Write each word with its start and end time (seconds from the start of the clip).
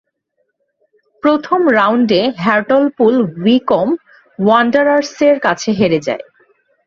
প্রথম 1.23 1.61
রাউন্ডে 1.69 2.21
হ্যার্টলপুল 2.37 3.15
উইকোম্ব 3.43 3.93
ওয়ান্ডারার্সের 4.39 5.35
কাছে 5.39 5.69
হেরে 5.71 5.99
যায়। 6.07 6.23